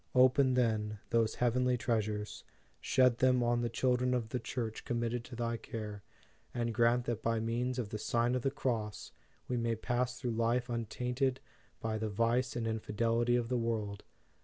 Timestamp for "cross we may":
8.49-9.75